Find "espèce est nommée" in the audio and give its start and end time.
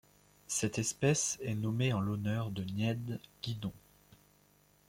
0.79-1.93